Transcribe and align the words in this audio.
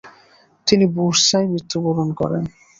তিনি 0.67 0.85
বুরসায় 0.95 1.47
মৃত্যুবরণ 1.47 2.09
করেন। 2.13 2.43